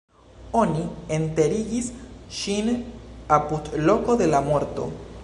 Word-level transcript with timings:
Oni 0.61 0.85
enterigis 1.17 1.91
ŝin 2.39 2.71
apud 3.39 3.71
loko 3.91 4.21
de 4.23 4.31
la 4.35 4.41
morto. 4.49 4.91